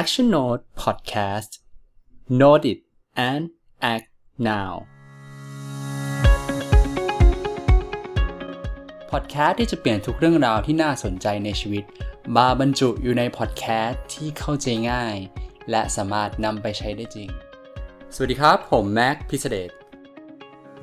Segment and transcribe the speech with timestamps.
[0.00, 1.50] Action Note Podcast
[2.40, 2.78] Note it
[3.28, 3.44] and
[3.92, 4.08] act
[4.50, 4.72] now
[9.10, 11.84] พอดแคสต์ที่จะเปลี่ยนทุกเรื่องราวที่น่าสนใจในชีวิต
[12.36, 15.16] มาบรรจุอยู่ในพอดแคสต์ที่เข้าใจง่าย
[15.70, 17.28] และสามารถนำไปใช้ได้จริง
[18.14, 19.70] สวัสดีครับ ผมแม็กพิเศษ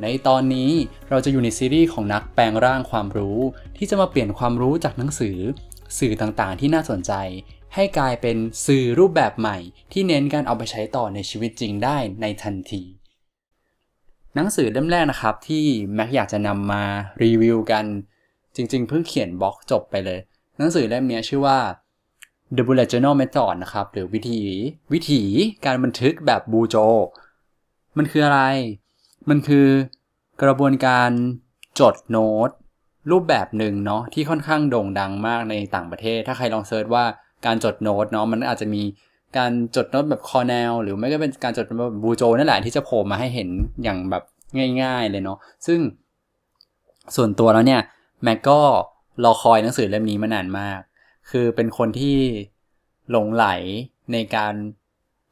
[0.02, 0.72] ในตอนนี้
[1.10, 3.40] เราจะอยู่ในซีรีส์ของนักแปลงร่างความรู้
[3.78, 5.38] ที่จะมาเปลี่ยนความรู้จากหนังสือ
[5.98, 7.14] สื่อต่างๆ ที่น่าสนใจ
[7.76, 9.58] ให้กลายเป็นสื่อรูปแบบใหม่
[9.92, 12.84] ที่เน้นการเอาไปใช้ต่อในชีวิตจริงได้ในทันที
[14.36, 15.66] หนังสือเล่มแรกนะครับ ที่
[15.96, 16.84] แม็กอยากจะนำมา
[17.24, 17.86] รีวิวกัน
[18.56, 20.20] จริง ๆ เพิ่งเขียนบล็อกจบไปเลย
[20.58, 21.60] หนังสือเล่มนี้ชื่อว่า
[22.56, 24.42] The Bullet Journal Method นะครับ หรือวิธี
[24.94, 25.22] วิธี
[25.66, 26.76] การบันทึกแบบบูโจ
[27.98, 28.42] มันคืออะไร
[29.30, 29.68] มันคือ
[30.44, 31.10] กระบวนการ
[31.80, 32.50] จดโน้ต
[33.12, 37.06] รูปแบบหนึ่งเนาะที่ค่อนข้างโด่งดังมากในต่างประเทศ ถ้าใครลอง search ว่า
[37.46, 38.82] การจดโน้ตเนาะมันอาจจะมี
[39.38, 43.50] การจดโน้ตแบบคอแนลหรือไม่ก็เป็นการจดแบบ BuJo นั่นแหละที่จะโผล่มาให้เห็น
[43.84, 44.24] อย่างแบบ
[44.82, 45.80] ง่ายๆเลยเนาะซึ่ง
[47.16, 47.82] ส่วนตัวแล้วเนี่ย
[48.24, 48.60] แม็กก็
[49.24, 50.80] รอคอยหนังสือเล่มนี้มานานมาก
[51.30, 52.18] คือเป็นคนที่
[53.12, 53.46] หลงใหล
[54.12, 54.54] ในการ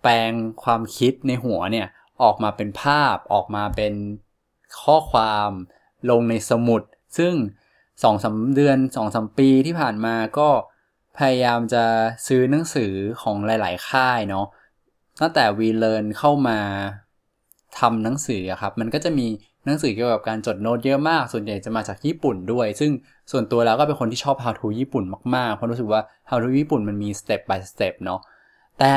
[0.02, 0.32] แปลง
[0.64, 1.88] ความคิดในหัวเนี่ย
[2.22, 3.94] ออกมาเป็นภาพออกมาเป็น
[4.82, 5.50] ข้อความ
[6.10, 6.82] ลงในสมุด
[7.18, 7.34] ซึ่ง
[8.04, 10.50] สองสาเดือนสองสมปีที่ผ่านมาก็
[11.20, 11.84] พยายามจะ
[12.28, 14.46] ซื้อหนังสือของหลาย ๆ ค่ายเนาะ
[15.22, 16.60] ตั้งแต่วีเล r n เข้ามา
[17.80, 19.28] ทำหนังสือครับ มันก็จะมี
[19.66, 22.92] หนังสือเกี่ยวกับการจดโน้ตเยอะมาก ส่วนใหญ่จะมาจากญี่ปุ่นด้วย ซึ่ง
[23.32, 25.04] ส่วนตัวแล้วก็เป็นคนที่ชอบ how to ญี่ปุ่น
[25.36, 28.20] มาก ๆ เพราะรู้สึกว่า how to ญี่ปุ่นมันมี step by step เนาะ
[28.80, 28.94] แต่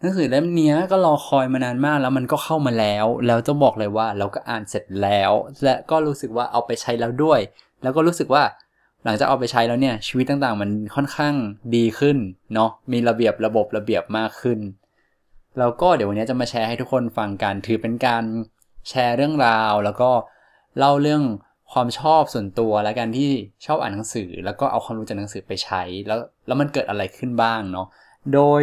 [0.00, 5.32] หนังสือเล่มนี้ก็รอคอยมานานมากแล้วมันก็เข้ามาแล้ว แล้วจะบอกเลยว่าเราก็อ่านเสร็จแล้ว
[5.64, 7.40] และก็รู้สึกว่าเอาไปใช้แล้วด้วย
[7.82, 8.42] แล้วก็รู้สึกว่า
[9.04, 11.34] หลังจากเอาไปใช้แล้วเนี่ยชีวิตต่างๆ มันค่อนข้าง
[11.76, 12.16] ดีขึ้น
[12.54, 14.58] เนาะมีระเบียบระบบระเบียบมากขึ้น
[15.58, 18.24] แล้วก็เดี๋ยววันนี้จะมาแชร์ให้ทุกคนฟังกันถือเป็นการ
[18.88, 20.10] แชร์เรื่องราว แล้วก็
[20.78, 21.22] เล่าเรื่อง
[21.72, 23.30] ความชอบส่วนตัวและการที่
[23.66, 27.86] ชอบอ่านหนังสือ แล้วก็เอาความรู้จากหนังสือไปใช้ แล้วแล้วมันเกิดอะไรขึ้นบ้างเนาะ
[28.34, 28.62] โดย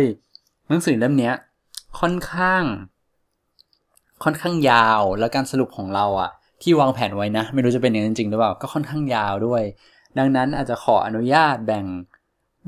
[0.70, 1.32] หนังสือเล่มนี้
[2.00, 2.64] ค่อนข้าง
[4.24, 6.30] ค่อนข้างยาวแล้วการสรุปของเราอะ
[6.62, 9.64] ที่วางแผนไว้นะ ไม่รู้จะเป็นอย่างนั้นจริงหรือเปล่าก็ค่อนข้างยาวด้วย
[10.18, 11.86] ดังนั้นอาจจะขออนุญาตแบ่ง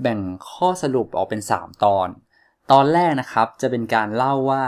[0.01, 0.19] แบ่ง
[0.51, 2.07] ข้อสรุปออกเป็น 3 ตอน
[2.71, 4.65] ตอนแรกนะครับจะเป็นการเล่าว่า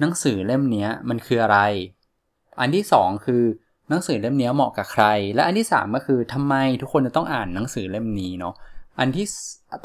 [0.00, 1.58] หนังสือเล่มนี้มันคืออะไร
[2.60, 3.42] อันที่ 2 คือ
[3.88, 8.54] หนังสือเล่มนี้เหมาะกับใคร และอันที่ 3 ก็คือทำไมทุกคนจะต้องอ่านหนังสือเล่มนี้เนาะ
[8.98, 9.26] อันที่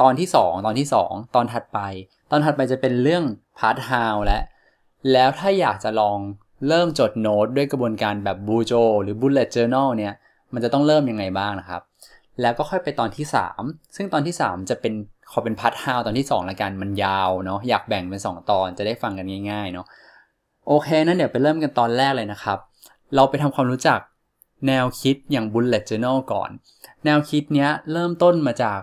[0.02, 1.80] ตอนที่ 2 ตอนที่ 2 ตอนถัดไป
[2.32, 3.24] ตอนถัดไปจะเป็นเรื่อง
[3.58, 4.40] part how และ
[5.12, 6.18] แล้วถ้าอยากจะลอง
[6.68, 10.14] เริ่มจดโน้ตด้วยกระบวนการแบบ BuJo หรือ bullet journal เนี่ย
[10.54, 11.82] มันจะต้องเริ่มยังไงบ้างนะครับ
[12.42, 13.26] แล้วก็ค่อยไปตอนที่
[13.60, 14.94] 3 ซึ่งตอนที่ 3 จะเป็น
[15.32, 19.86] ขอเป็น part how ตอนที่2ละกันมันยาวเนาะอยากแบ่งเป็น 2 ตอนจะได้ฟังกันง่ายๆเนาะ
[20.68, 22.58] โอเคนั้นเดี๋ยวไปเริ่มกันตอนแรกเลยนะครับ
[23.16, 24.00] เราไปทำความรู้จัก
[24.68, 26.50] แนวคิดอย่าง bullet journal ก่อน
[27.06, 28.80] แนวคิดเนี้ยเริ่มต้นมาจาก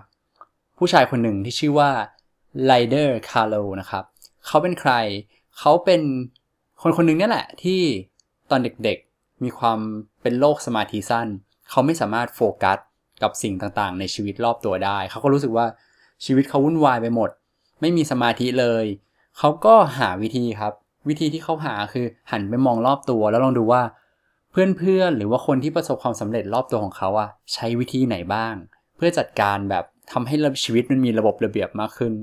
[0.77, 1.91] ผู้ชายคนหนึ่งที่ชื่อว่า
[2.65, 4.03] Ryder Carroll นะครับ
[4.45, 4.93] เขาเป็นใคร
[5.57, 6.01] เขาเป็น
[6.81, 7.81] คนคนหนึ่งนี่แหละที่
[8.51, 9.79] ตอนเด็กๆ มีความ
[10.21, 11.27] เป็นโรคสมาธิสั้น
[11.69, 12.77] เขาไม่สามารถโฟกัส
[13.23, 15.65] กับสิ่งต่างๆ ในชีวิตรอบตัวได้ เขาก็รู้สึกว่า
[16.25, 17.29] ชีวิตเขาวุ่นวายไปหมด
[17.81, 18.85] ไม่มีสมาธิเลย
[19.37, 20.73] เขาก็หาวิธีครับ
[21.07, 23.81] วิธีที่เขาหาคือหันไปมองรอบตัว แล้วลองดูว่า
[24.51, 28.55] เพื่อนๆ หรือว่าคนที่ประสบความสำเร็จรอบตัวของเขาอะใช้วิธีไหนบ้าง
[28.95, 32.13] เพื่อจัดการแบบทำให้ชีวิตมันมีระบบระเบียบมากขึ้น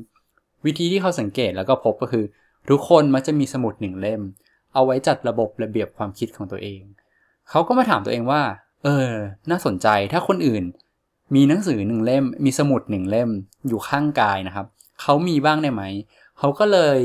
[0.67, 2.25] วิธีที่เขาสังเกตแล้วก็พบก็คือ
[2.71, 4.23] ทุกคนมักจะมีสมุดหนึ่งเล่ม
[4.75, 6.83] เอาไว้จัดระบบระเบียบความคิดของตัวเอง
[7.51, 8.43] เขาก็มาถามตัวเองว่า
[8.85, 9.13] เออ
[9.51, 10.65] น่าสนใจถ้าคนอื่น
[11.35, 13.31] มีหนังสือหนึ่งเล่ม มีสมุดหนึ่งเล่ม
[13.69, 14.67] อยู่ข้างกายนะครับ
[15.01, 15.83] เขามีบ้างได้ไหม
[16.39, 16.99] เขาก็เลย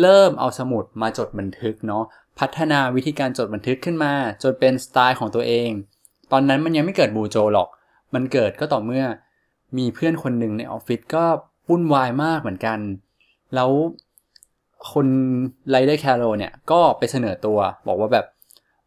[0.00, 2.04] เริ่มเอาสมุดมาจดบันทึกเนาะ
[2.38, 5.70] พัฒนาวิธีการจดบันทึกขึ้นมา จนเป็นสไตล์ของตัวเอง
[6.32, 7.68] ตอนนั้นมันยังไม่เกิดบูโจหรอก
[8.14, 9.04] มันเกิดก็ต่อเมื่อ
[9.78, 11.24] มีเพื่อนคนหนึ่งในออฟฟิศก็
[11.68, 12.78] วุ่นวายมากเหมือนกัน
[13.54, 13.70] แล้ว
[14.92, 15.06] คน
[15.70, 18.26] ไรเดอร์แคโรเนี่ยก็ไปเสนอตัวบอกว่าแบบ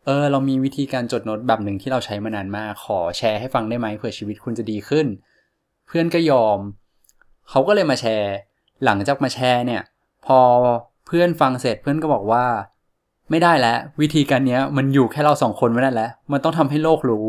[0.06, 5.08] เออเรามีวิธีการจดโน้ตแบบหนึ่งที่เราใช้มานานมากขอแชร์ให้ฟังได้ไหมเผื่อชีวิตคุณจะดีขึ้น
[5.88, 6.60] เพื่อนก็ยอม
[7.50, 8.34] เขาก็เลยมาแชร์
[8.86, 9.82] หลังจากมาแชร์เนี่ย
[10.26, 10.40] พอ
[11.08, 12.46] เพื่อนฟังเสร็จเพื่อนก็บอกว่า
[13.30, 17.28] ไม่ได้แล้ววิธีการนี้มันอยู่แค่เราสองคนไม่ได้แล้ว มันต้องทำให้โลกรู้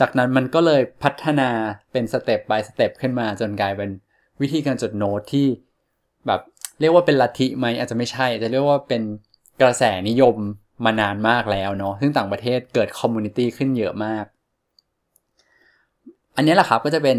[0.00, 1.50] จากนั้นมันก็เลยพัฒนา
[1.92, 3.90] เป็นสเต็ป by สเต็ปขึ้นมาจนกลายเป็น
[4.40, 5.46] วิธีการจดโน้ตที่
[6.26, 6.40] แบบ
[6.80, 9.02] เรียกว่าเป็นลัทธิไหมอาจจะไม่ใช่ จะเรียกว่าเป็น
[9.62, 10.36] กระแสนิยม
[10.84, 14.24] มานานมากแล้วเนาะซึ่งต่างประเทศเกิด community ขึ้นเยอะมาก
[16.36, 17.18] อันนี้แหละครับก็จะเป็น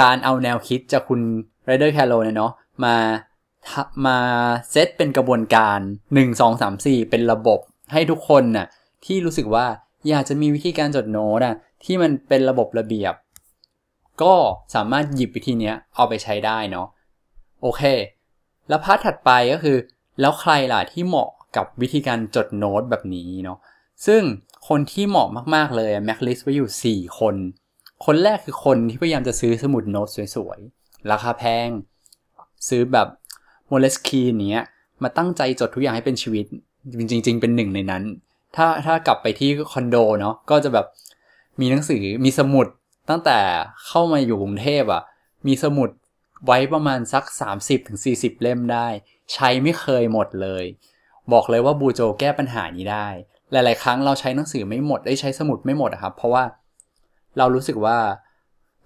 [0.00, 1.20] การเอาแนวคิดจากคุณ
[1.64, 2.52] Ryder Carroll เนี่ยเนาะ
[2.84, 2.96] มา
[4.06, 4.18] มา
[4.70, 5.78] เซตเป็นกระบวนการ
[6.14, 7.60] 1 2 3 4 เป็นระบบ
[7.92, 8.66] ให้ทุกคนน่ะ
[9.04, 9.66] ที่รู้สึกว่า
[10.08, 11.54] อยากจะมีวิธีการจดโน้ตอะ
[11.84, 13.14] ที่มันเป็นระบบระเบียบ
[14.22, 14.34] ก็
[14.74, 16.86] สามารถหยิบวิธีนี้เอาไปใช้ได้เนาะ
[17.62, 17.82] โอเค
[18.68, 19.76] แล้ว part ถัดไปก็คือ
[20.20, 23.58] แล้วใครล่ะที่เหมาะ กับวิธีการจดโน้ตแบบนี้เนาะ
[24.06, 24.22] ซึ่ง
[24.68, 27.34] คนที่เหมาะมากๆเลยแม็ก list ไว้อยู่ 4 คน
[28.04, 31.68] คนแรกคือคนที่พยายามจะซื้อสมุดโน้ตสวยๆ ราคาแพง
[32.68, 33.08] ซื้อแบบ
[33.68, 34.64] Moleskine เนี้ย
[35.02, 36.44] มาตั้งใจจดทุกอย่างให้เป็นชีวิต
[37.10, 38.02] จริง ๆ เป็นหนึ่งในนั้น
[38.56, 40.86] ถ้าถ้ากลับไปที่คอนโดเนาะก็จะแบบ
[41.60, 42.66] มีหนังสือมีสมุด
[43.10, 43.38] ตั้งแต่
[43.86, 45.02] เข้ามาอยู่กรุงเทพอะ่ะ
[45.46, 45.90] มีสมุด
[46.46, 47.24] ไว้ประมาณสัก
[47.82, 48.88] 30-40 เล่มได้
[49.32, 50.64] ใช้ไม่เคยหมดเลย
[51.32, 53.08] บอกเลยว่าบูโจแก้ปัญหานี้ได้
[53.52, 56.42] หลาย ๆ ครั้งเราใช้หนังสือไม่หมดได้ใช้สมุดไม่หมดอะครับ เพราะว่า
[57.38, 57.96] เรารู้สึกว่า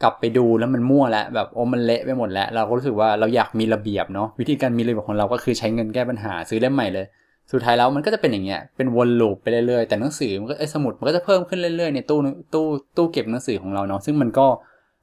[0.02, 7.06] กลับไปดูแล้วมันมั่วแล้วแบบโอ้มันเละไปหมดแล้ว เราก็รู้สึกว่าเราอยากมีระเบียบเนาะวิธีการมีระเบียบของเราก็คือใช้เงินแก้ปัญหาซื้อเล่มใหม่เลย
[7.52, 12.18] สุดท้ายแล้วมันก็จะเป็นอย่างเงี้ยเป็นวนลูปไปเรื่อยๆแต่หนังสือมันก็ไอ้สมุดมันก็จะเพิ่มขึ้นเรื่อยๆในตู้
[12.54, 12.66] ตู้
[12.96, 14.46] ตู้เก็บหนังสือของเราเนาะซึ่งมันก็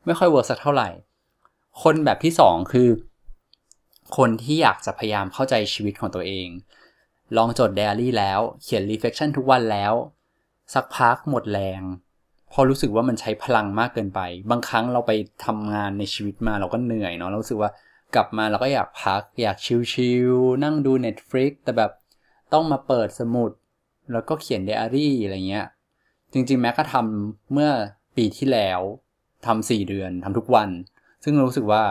[0.05, 0.89] ไม่ค่อย work สักเท่าไหร่
[1.83, 2.89] คนแบบที่สองคือ
[4.17, 6.47] คนที่อยากจะพยายามเข้าใจชีวิตของตัวเอง
[7.37, 9.93] ลองจดไดอารี่แล้ว เขียน reflection ทุกวันแล้ว
[10.73, 11.81] สักพักหมดแรง
[12.51, 14.21] พอรู้สึกว่ามันใช้พลังมากเกินไป
[14.51, 15.11] บางครั้งเราไป
[15.45, 17.71] ทำงานในชีวิตมาเราก็เหนื่อยเนาะเรารู้สึกว่า
[18.15, 19.57] กลับมาเราก็อยากพัก อยาก
[19.93, 21.91] ชิลๆนั่งดู Netflix แต่แบบ
[22.53, 23.51] ต้องมาเปิดสมุด
[24.11, 25.67] แล้วก็เขียนไดอารี่อะไรเงี้ย
[26.33, 27.71] จริงๆ แม็กก็ทำเมื่อ
[28.17, 28.79] ปีที่แล้ว
[29.45, 30.69] ทำสี่เดือนทำทุกวัน
[31.23, 31.83] ซึ่งรู้สึกว่า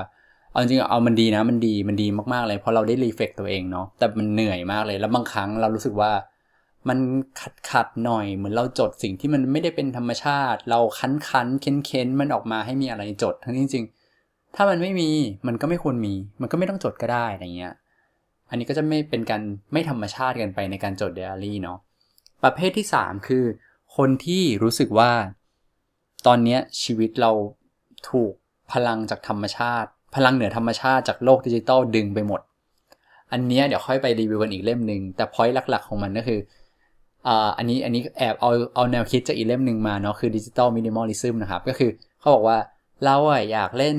[0.57, 6.13] เอาจริงๆเอามันดีนะ มันดีมันดีมากๆเลยเพราะเราได้รีเฟกตัวเองเนาะแต่มันเหนื่อยมากเลย แล้วบางครั้งเรารู้สึกว่า
[6.89, 6.99] มัน
[7.41, 15.11] ขัดขัดหน่อยเหมือนเราจดสิ่งที่มันไม่ได้เป็นธรรมชาติ เราคั้นคันเค้นเค้นมันออกมาให้มีอะไรจด ทั้งจริงๆถ้ามันไม่มี
[15.47, 17.75] มันก็ไม่ควรมี มันก็ไม่ต้องจดก็ได้อะไรเงี้ย
[18.51, 19.43] อันนี้ก็จะไม่เป็นการ
[19.73, 21.79] ไม่ธรรมชาติกันไปในการจดไดอารี่เนาะ
[22.43, 23.45] ประเภทที่ 3 คือ
[23.97, 25.13] คนที่รู้สึกว่า
[26.27, 27.31] ตอนนี้ชีวิตเรา
[28.11, 28.33] ถูก
[28.73, 32.41] พลังจากธรรมชาติ พลังเหนือธรรมชาติจากโลกดิจิตอลดึงไปหมด
[33.33, 36.41] อันนี้เดี๋ยวค่อยไปรีวิวกันอีกเล่มหนึ่งแต่ point หลักๆของมันก็คือ
[37.59, 41.91] อันนี้อันนี้แอบเอาเอาแนวคิดจากอีเล่มหนึ่งมาเนาะคือ Digital Minimalism นะครับ ก็คือ
[42.21, 42.59] เขาบอกว่า
[43.05, 43.97] เราอะอยากเล่น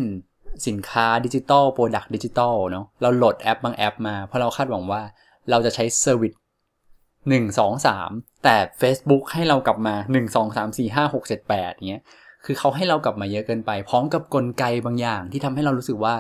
[0.68, 5.02] สินค้าดิจิตอล product ดิจิตอลเนาะเราโหลดแอปบางแอปมา เพราะเราคาดหวังว่า
[5.50, 6.34] เราจะใช้ service
[7.30, 8.10] หนึ่งสองสาม
[8.44, 12.04] แต่ Facebook ให้เรากลับมาหนึ่งสองสามสี่ห้าหกเจ็ดแปดเงี้ย
[12.48, 16.16] คือเขาให้เรากลับมาเยอะเกินไป พร้อมกับกลไกบางอย่างที่ทำให้เรารู้สึกว่า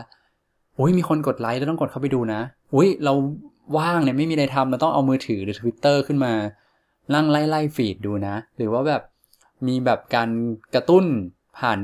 [0.80, 2.42] อุ้ยมีคนกดไลค์แล้วต้องกดเข้าไปดูนะ
[2.76, 3.14] อุ้ยเรา
[3.78, 6.34] ว่างเนี่ยไม่มีอะไรทำเราต้องเอามือถือหรือทวิตเตอร์ขึ้นมา
[7.14, 9.02] นั่งไล่ไล่ฟีดดูนะ หรือว่าแบบ
[9.68, 10.30] มีแบบการ
[10.76, 11.06] กระตุ้น
[11.60, 11.78] ผ่าน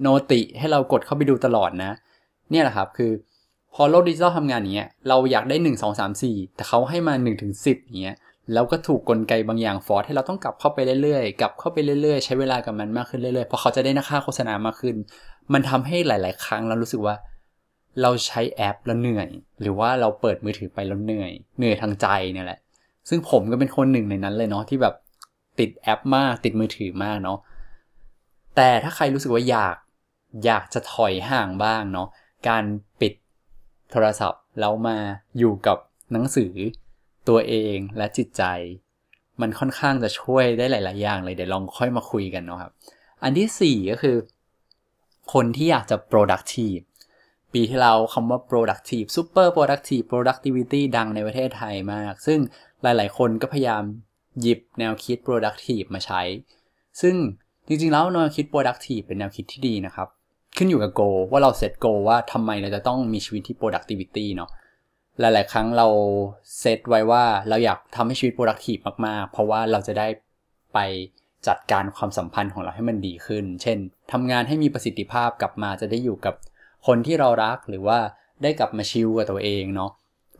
[0.00, 1.90] โนติให้เรากดเข้าไปดูตลอดนะ
[2.50, 3.10] เนี่ยแหละครับคือ
[3.74, 8.16] พอโลกดิจิทัลทำงานอย่างเงี้ยเราอยากได้ 1 2 3 4 แต่เขาให้มา1ถึง10อย่างเงี้ย
[8.52, 14.96] แล้วก็ถูกกลไกบางอย่างฟอร์สให้เราต้องกลับเข้าไปเรื่อยๆ กลับเข้าไปเรื่อยๆ ใช้เวลากับมันมากขึ้นเรื่อยๆ เพราะเขาจะได้นักค่าโฆษณามากขึ้น
[15.52, 17.14] มันทำให้หลาย ๆ ครั้งเรารู้สึกว่า
[18.02, 19.28] เราใช้แอปแล้วเหนื่อย
[19.60, 22.58] หรือว่าเราเปิดมือถือไปแล้วเหนื่อย เหนื่อยทางใจเนี่ยแหละ
[23.08, 24.94] ซึ่งผมก็เป็นคนหนึ่งในนั้นเลยเนาะที่แบบ
[25.58, 27.38] ติดแอปมากติดมือถือมากเนาะ
[28.56, 29.76] แต่ถ้าใครรู้สึกว่าอยาก
[30.44, 32.08] อยากจะถอยห่างบ้างเนาะ
[32.48, 32.64] การ
[33.00, 33.14] ปิด
[33.90, 34.96] โทรศัพท์แล้วมา
[35.38, 35.78] อยู่กับ
[36.12, 36.52] หนังสือ
[37.28, 38.42] ตัวเองและจิตใจ
[39.40, 42.72] มันค่อนข้างจะช่วยได้หลาย ๆ อย่างเลยเดี๋ยวลองค่อยมาคุยกันเนาะครับ
[43.22, 44.16] อันที่ 4 ก็คือ
[45.32, 46.82] คนที่อยากจะ productive
[47.52, 52.38] ปีที่เราคำว่า productive super productive productivity ดังในประเทศไทยมาก ซึ่ง
[52.82, 53.84] หลาย ๆ คนก็พยายาม
[54.40, 56.22] หยิบแนวคิด productive มาใช้
[57.00, 57.14] ซึ่ง
[57.68, 60.08] จริง ๆ แล้วแนวคิด productive เป็นแนวคิดที่ดีนะครับ
[60.56, 64.50] ขึ้นอยู่กับ goal ว่าเราเซต goal ว่าทำไมเราจะต้องมีชีวิตที่ productivity เนาะ
[65.20, 65.86] หลาย ๆ ครั้งเรา
[66.60, 70.08] เซตไว้ว่าเราอยากทำให้ชีวิต productive มาก ๆ เพราะว่าเราจะได้
[70.74, 70.78] ไป
[71.48, 73.78] จัดการความสัมพันธ์ของเราให้มันดีขึ้น เช่น
[74.12, 76.34] ทำงานให้มีประสิทธิภาพกลับมาจะได้อยู่กับ
[76.86, 77.98] คนที่เรารักหรือว่า
[78.42, 79.90] ได้กลับมาชิลกับตัวเองเนาะ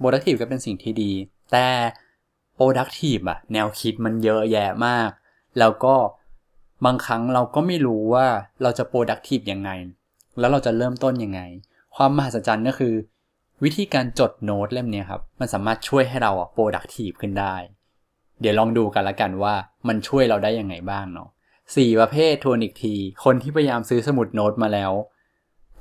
[0.00, 1.12] productive ก็เป็นสิ่งที่ดี
[1.52, 1.66] แต่
[2.58, 5.10] productive อะแนวคิดมันเยอะแยะมาก
[5.58, 5.94] แล้วก็
[6.84, 8.26] บางครั้งเราก็ไม่รู้ว่า
[8.62, 9.70] เราจะ productive ยังไง
[10.38, 11.40] แล้วเราจะเริ่มต้นยังไง
[11.96, 12.94] ความมหัศจรรย์ก็คือ
[13.62, 17.56] วิธีการจดโน้ตเล่มนี้ครับ มันสามารถช่วยให้เราอะ productive ขึ้นได้
[18.40, 19.54] เดี๋ยวลองดูกันละกันว่า
[19.88, 21.28] มันช่วยเราได้ยังไงบ้างเนาะ
[21.76, 22.94] สี่ประเภททวนอีกที
[23.24, 24.92] คนที่พยายามซื้อสมุดโน้ตมาแล้ว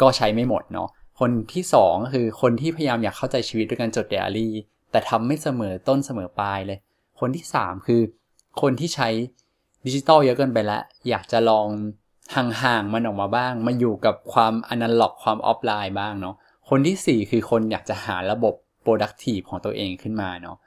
[0.01, 0.89] ก็ใช้ไม่หมดเนาะ
[1.19, 4.53] คนที่สองก็คือคนที่พยายามอยากเข้าใจชีวิตด้วยการจดไดอารี่
[4.91, 6.79] แต่ทำไม่เสมอต้นเสมอปลายเลย
[7.19, 8.01] คนที่3คือ
[8.61, 9.09] คนที่ใช้
[9.85, 11.67] ดิจิตอลเยอะเกินไปแล้วอยากจะลอง
[12.35, 16.35] ห่างๆมันออกมาบ้าง มาอยู่กับความอนาล็อกความออฟไลน์บ้างเนาะ
[16.75, 20.57] คนที่ 4 คือคนอยากจะหาระบบ productive ของตัวเองขึ้นมาเนาะ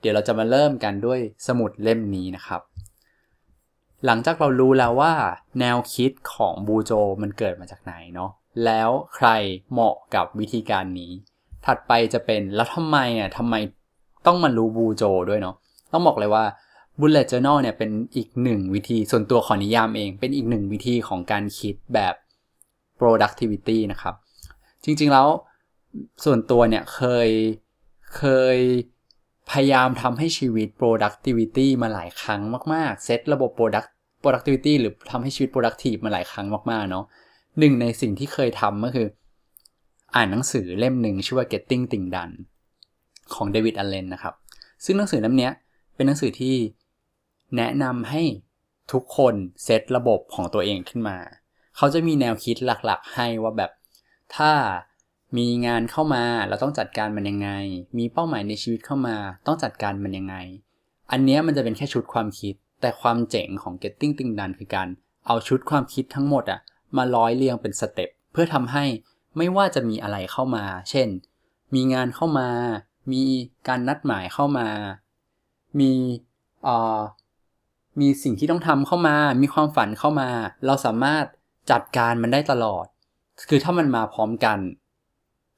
[0.00, 2.60] เดี๋ยวเราจะมาเริ่มกันด้วยสมุดเล่มนี้นะครับ
[4.06, 5.12] หลังจากเรารู้แล้วว่า
[5.60, 6.92] แนวคิดของบูโจ
[7.22, 8.30] มันเกิดมาจากไหนเนาะ
[8.64, 9.28] แล้วใคร
[9.72, 11.12] เหมาะกับวิธีการนี้
[11.66, 13.54] ถัดไปจะเป็นแล้วทำไมอะทำไม
[14.26, 15.56] ต้องมารู้บูโจด้วยเนาะ
[15.92, 16.44] ต้องบอกเลยว่า
[17.00, 22.14] bullet journal เนี่ยเป็นอีกหนึ่งวิธีส่วนตัวขอนิยามเอง เป็นอีกหนึ่งวิธีของการคิดแบบ
[23.00, 24.14] productivity นะครับ
[24.84, 25.28] จริงๆแล้ว
[26.24, 27.28] ส่วนตัวเนี่ยเคย
[28.16, 28.24] เค
[28.56, 28.58] ย
[29.50, 32.40] พยายามทำให้ชีวิต productivity มาหลายครั้ง
[32.72, 33.88] มาก ๆ เซตระบบ product
[34.22, 37.04] productivity หรือทำให้ชีวิต productive มาหลายครั้งมาก ๆ เนาะ
[37.58, 39.08] หนึ่งในสิ่งที่เคยทำก็คือ
[40.14, 42.34] อ่านหนังสือเล่มหนึ่งชื่อว่า Getting Things Done
[43.34, 44.34] ของเดวิดอัลเลนนะครับ
[44.84, 45.50] ซึ่งหนังสือเล่มนี้
[45.94, 46.54] เป็นหนังสือที่
[47.56, 48.22] แนะนำให้
[48.92, 49.34] ทุกคน
[49.64, 51.18] เซตระบบของตัวเองขึ้นมา
[51.76, 53.70] เขาจะมีแนวคิดหลักๆ ให้ว่าแบบ
[54.36, 54.52] ถ้า
[55.36, 57.50] มีงานเข้ามาเราต้องจัดการมันยังไง
[57.98, 59.16] มีเป้าหมายในชีวิตเข้ามา
[59.46, 60.36] ต้องจัดการมันยังไง
[61.10, 64.88] อันนี้มันจะเป็นแค่ชุดความคิด แต่ความเจ๋งของ Getting Things Done คือการ
[65.26, 66.60] เอาชุดความคิดทั้งหมดอะ
[66.96, 68.84] มาร้อยเรียงเป็น step เพื่อทำให้
[69.36, 71.08] ไม่ว่าจะมีอะไรเข้ามา เช่น
[71.74, 72.48] มีงานเข้ามา
[73.12, 73.22] มี
[73.68, 74.68] การนัดหมายเข้ามา
[75.80, 75.92] มี
[76.64, 77.00] เอ่อ
[78.00, 80.28] มีสิ่งที่ต้องทำเข้ามา มีความฝันเข้ามา
[80.66, 81.24] เราสามารถ
[81.70, 82.86] จัดการมันได้ตลอด
[83.48, 84.58] คือถ้ามันมาพร้อมกัน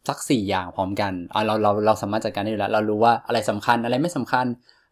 [0.08, 1.12] สักสี่อย่างพร้อมกัน
[1.46, 4.46] เราเราเราสามารถจัดการได้อยู่แล้ว เรารู้ว่าอะไรสำคัญอะไรไม่สำคัญ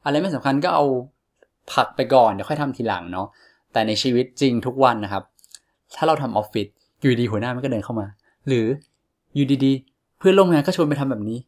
[0.04, 0.84] อะไรไม่สำคัญก็เอา
[1.72, 3.26] ผักไปก่อนเดี๋ยวค่อยทำทีหลังเนาะ
[3.72, 5.22] แต่ในชีวิตจริงทุกวันนะครับ
[5.96, 6.66] ถ้าเราทำออฟฟิศ
[7.00, 8.06] อยู่ดีหัวหน้ามันก็เดินเข้ามา
[8.48, 8.66] หรือ
[9.34, 11.38] อยู่ดีๆ เพื่อนร่วมงานก็ชวนไปทำแบบนี้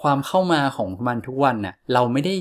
[0.00, 2.34] ความเข้ามาของมันทุกวันน่ะเราไม่ได้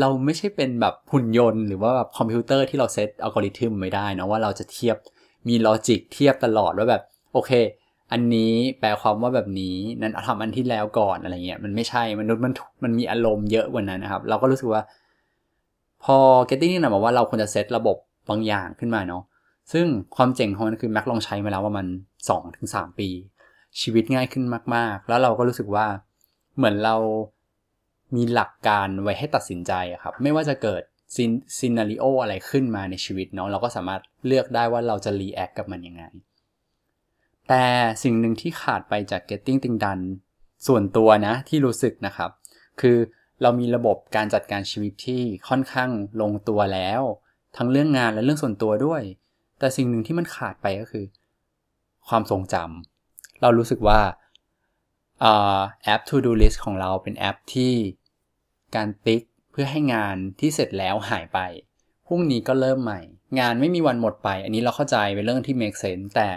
[0.00, 4.96] เราไม่ใช่เป็นแบบหุ่นยนต์หรือว่าแบบคอมพิวเตอร์ที่เราเซตอัลกอริทึมไม่ได้นะว่าเราจะเทียบ
[5.48, 7.50] มี logic เทียบตลอดว่าแบบโอเค
[8.12, 12.52] อันนี้แปลความว่าแบบนี้นั้นทำอันที่แล้วก่อนอะไรเงี้ยมันไม่ใช่มนุษย์มัน
[12.84, 14.82] มันมีอารมณ์เยอะกว่านั้นนะครับ เราก็รู้สึกว่า
[16.04, 16.16] พอ
[16.48, 17.96] getting นี่นะบอกว่าเราควรจะเซตระบบ
[18.30, 19.22] บางอย่างขึ้นมาเนาะ
[19.72, 21.86] ซึ่งความเจ๋งของมันคือแม็กลองใช้มาแล้วว่ามัน
[22.42, 23.08] 2-3ปี
[23.80, 24.44] ชีวิตง่ายขึ้น
[24.74, 25.86] มาก ๆ แล้วเราก็รู้สึกว่า
[26.56, 26.96] เหมือนเรา
[28.16, 30.82] มีหลักการไว้ให้ตัดสินใจครับ ไม่ว่าจะเกิด
[31.16, 36.02] ซิน scenario อะไรขึ้นมาในชีวิตเนาะเราก็สามารถเลือกได้ว่าเราจะ react กับมันยังไง
[37.48, 37.64] แต่
[38.02, 40.04] สิ่งหนึ่งที่ขาดไปจาก Getting Things Done
[40.66, 42.30] ส่วนตัวนะที่รู้สึกนะครับ
[42.80, 42.96] คือ
[43.42, 47.02] เรามีระบบการจัดการชีวิตที่ค่อนข้างลงตัวแล้ว
[47.56, 49.02] ทั้งเรื่องงานและเรื่องส่วนตัวด้วย
[49.58, 51.04] แต่สิ่งหนึ่งที่มันขาดไปก็คือ
[52.08, 54.00] ความทรงจำเรารู้สึกว่า
[55.84, 57.74] แอป To Do List ของเราเป็นแอปที่
[58.76, 61.38] การติ๊กเพื่อให้งานที่เสร็จแล้วหายไป
[62.06, 63.00] พรุ่งนี้ก็เริ่มใหม่
[63.40, 66.28] งานไม่มีวันหมดไป อันนี้เราเข้าใจเป็นเรื่องที่ make sense แต่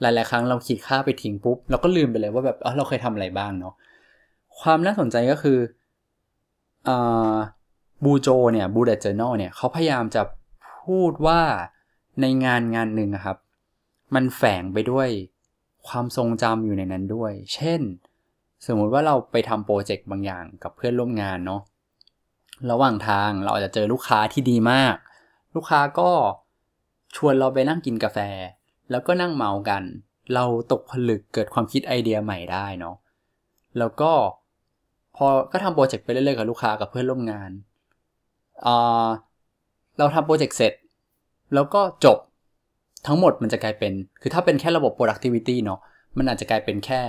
[0.00, 3.74] หลาย ๆ ครั้งเราขีดฆ่าไปทิ้งปุ๊บเราก็ลืมไปเลยว่าแบบเราเคยทำอะไรบ้างเนาะ
[4.60, 5.58] ความน่าสนใจก็คือ
[8.04, 10.22] BuJo เนี่ย Bullet Journal เนี่ยเขาพยายามจะ
[10.82, 11.40] พูดว่า
[12.20, 13.36] ในงานงานหนึ่งครับ
[14.14, 15.08] มันแฝงไปด้วย
[15.88, 17.80] ความทรงจำอยู่ในนั้นด้วย เช่น
[18.66, 21.62] สมมุติว่าเราไปทำโปรเจกต์บางอย่างกับเพื่อนร่วมงานเนาะ
[22.70, 24.94] ระหว่างทางเราอาจจะเจอลูกค้าที่ดีมาก
[25.54, 26.10] ลูกค้าก็
[27.16, 28.18] ชวนเราไปนั่งกินกาแฟ
[28.90, 29.82] แล้วก็นั่งเมากัน
[30.34, 32.96] เราตกผลึกเกิดความคิดไอเดียใหม่ได้เนาะ
[33.78, 34.12] แล้วก็
[35.16, 37.50] พอก็ทำโปรเจกต์ไปเรื่อยๆกับลูกค้ากับเพื่อนร่วมงาน
[39.98, 40.72] เราทำ project เสร็จ
[41.54, 42.18] แล้วก็จบ
[43.06, 45.80] ทั้งหมดมันจะกลายเป็น คือถ้าเป็นแค่ระบบ productivity เนาะ
[46.18, 47.00] มันอาจจะกลายเป็นแค่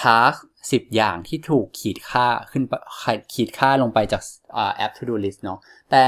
[0.00, 0.34] task
[0.72, 2.62] สิบอย่างที่ถูกขีดฆ่าขึ้น
[3.34, 4.22] ขีดฆ่าลงไปจาก
[4.76, 5.58] แอป to do list เนาะ
[5.90, 6.04] แต่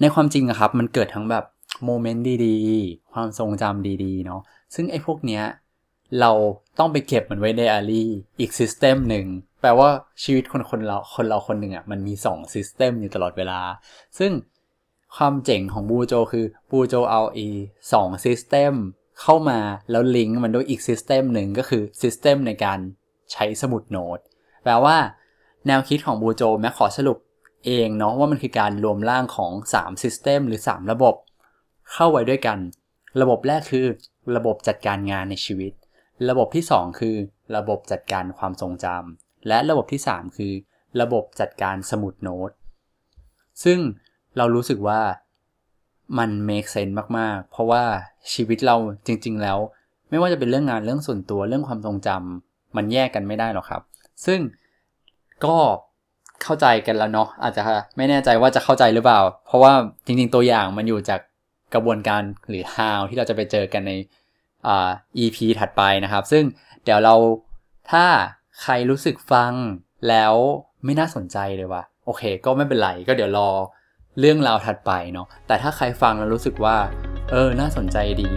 [0.00, 1.44] ในความจริงอะครับ มันเกิดทั้งแบบ
[1.84, 4.40] moment ดีๆ ความทรงจำดีๆ เนาะ
[4.74, 5.44] ซึ่งไอ้พวกเนี้ย
[6.20, 6.32] เรา
[6.78, 8.04] ต้องไปเก็บมันไว้ในไดอารี่
[8.40, 9.26] อีก system หนึ่ง
[9.60, 9.88] แปลว่า
[10.22, 13.60] ชีวิตคนคนเราคนเราคนหนึ่งอะมันมี2 system อยู่ตลอดเวลา
[14.18, 14.32] ซึ่ง
[15.16, 17.48] ความเจ๋งของ BuJo คือ BuJo เอาอี
[17.92, 18.72] สอง system
[19.20, 19.58] เข้ามา
[19.90, 22.78] แล้วลิงก์มันด้วยอีก system หนึ่งก็คือ system ในการ
[23.32, 24.18] ใช้สมุดโน้ต
[24.64, 24.96] แปลว่า
[25.66, 27.18] แนวคิดของ BuJo แม็กขอสรุป
[27.66, 31.14] เองเนาะว่ามันคือการรวมร่างของ3 System หรือ 3 ระบบ
[31.94, 32.58] เข้าไว้ด้วยกัน
[33.20, 33.86] ระบบแรกคือ
[34.36, 35.72] ระบบจัดการงานในชีวิต
[36.30, 37.16] ระบบที่ 2 คือ
[37.56, 40.52] ระบบจัดการความทรงจำและระบบที่ 3 คือ
[41.00, 42.50] ระบบจัดการสมุดโน้ต
[43.64, 43.78] ซึ่ง
[44.36, 45.00] เรารู้สึกว่า
[46.18, 47.84] มัน make sense มาก ๆ เพราะว่า
[48.32, 49.58] ชีวิตเราจริง ๆ แล้ว
[50.10, 53.82] ไม่ว่าจะเป็นเรื่องงานเรื่องส่วนตัวเรื่องความทรงจำมันแยกกันไม่ได้หรอกครับ
[54.26, 54.40] ซึ่ง
[55.44, 55.56] ก็
[56.42, 57.62] เข้าใจกันแล้วเนาะอาจจะ
[57.96, 59.72] ไม่แน่ใจว่าจะเข้าใจหรือเปล่า เพราะว่า
[60.06, 61.20] จริง ๆ ตัวอย่างมันอยู่จาก
[61.74, 63.92] กระบวนการหรือ how ที่เราจะไปเจอกันใน
[65.18, 66.44] EP ถัดไปนะครับ ซึ่ง
[66.84, 67.14] เดี๋ยวเรา
[67.92, 68.06] ถ้า
[68.62, 69.52] ใครรู้สึกฟัง
[70.08, 70.34] แล้ว
[70.84, 73.50] ไม่น่าสนใจเลยว่ะโอเค ก็ไม่เป็นไรก็เดี๋ยวรอ
[74.20, 76.76] เรื่องราวถัดไปเนาะแต่ถ้าใครฟังแล้วรู้สึกว่า
[77.30, 78.30] เออ น่าสนใจดี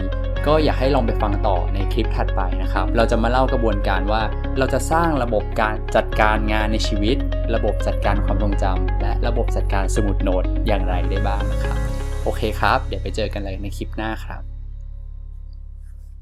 [0.46, 4.22] ก็อยากให้ลองไปฟังต่อในคลิปถัดไปนะครับ เราจะมาเล่ากระบวนการว่า
[4.58, 7.16] เราจะสร้างระบบการจัดการงานในชีวิต
[7.54, 11.95] ระบบจัดการความทรงจำและระบบจัดการสมุดโน้ตอย่างไรได้บ้างนะครับ
[12.26, 14.55] โอเคครับ เดี๋ยวไปเจอกันเลยในคลิปหน้าครับ